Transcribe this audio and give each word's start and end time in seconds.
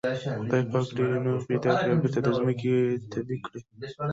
خدای 0.45 0.63
پاک 0.71 0.87
ډېر 0.97 1.11
نوغې 1.23 1.43
پيدا 1.49 1.69
او 1.85 1.93
بېرته 2.01 2.19
د 2.25 2.27
ځمکې 2.37 2.71
تبی 3.11 3.37
کړې. 3.45 3.59